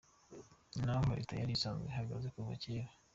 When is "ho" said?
0.97-1.03